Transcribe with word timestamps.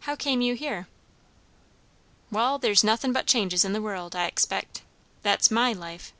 How 0.00 0.16
came 0.16 0.40
you 0.40 0.54
here?" 0.54 0.88
"Wall, 2.32 2.58
there's 2.58 2.82
nothin' 2.82 3.12
but 3.12 3.26
changes 3.26 3.62
in 3.62 3.74
the 3.74 3.82
world, 3.82 4.16
I 4.16 4.24
expect; 4.24 4.80
that's 5.20 5.50
my 5.50 5.74
life. 5.74 6.14